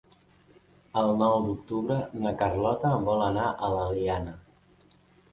[1.01, 4.33] El nou d'octubre na Carlota vol anar a l'Eliana.